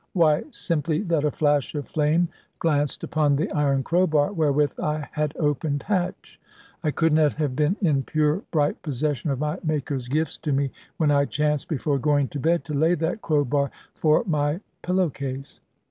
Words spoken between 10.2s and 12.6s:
to me when I chanced, before going to